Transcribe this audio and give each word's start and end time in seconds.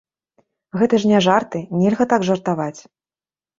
Гэта 0.81 0.99
ж 1.03 1.11
не 1.11 1.19
жарты, 1.27 1.63
нельга 1.83 2.09
так 2.17 2.21
жартаваць. 2.33 2.75